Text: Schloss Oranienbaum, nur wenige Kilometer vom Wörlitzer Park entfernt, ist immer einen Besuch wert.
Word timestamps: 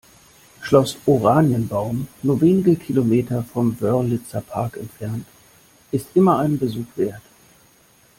Schloss 0.63 0.97
Oranienbaum, 1.05 2.07
nur 2.23 2.41
wenige 2.41 2.75
Kilometer 2.75 3.43
vom 3.43 3.79
Wörlitzer 3.79 4.41
Park 4.41 4.77
entfernt, 4.77 5.27
ist 5.91 6.07
immer 6.15 6.39
einen 6.39 6.57
Besuch 6.57 6.87
wert. 6.95 7.21